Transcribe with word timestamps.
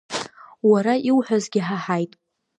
Уара 0.71 0.93
иуҳәазгьы 1.07 1.61
ҳаҳаит! 1.67 2.11